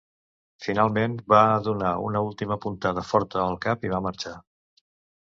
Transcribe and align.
Finalment, 0.67 1.17
va 1.35 1.43
donar 1.69 1.93
una 2.07 2.23
última 2.31 2.59
puntada 2.65 3.07
forta 3.13 3.45
al 3.47 3.63
cap 3.71 3.89
i 3.91 3.97
va 3.97 4.05
marxar. 4.11 4.39